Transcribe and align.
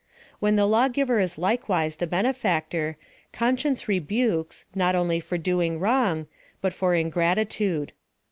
When 0.39 0.55
the 0.55 0.65
lawgiver 0.65 1.19
is 1.19 1.37
likewise 1.37 1.97
the 1.97 2.07
benefactor, 2.07 2.97
conpcience 3.33 3.87
rebukes, 3.87 4.65
not 4.73 4.95
only 4.95 5.19
for 5.19 5.35
wrong 5.35 5.43
doing, 5.77 6.27
but 6.59 6.73
for 6.73 6.93
ingrati 6.95 7.47
tude. 7.47 7.91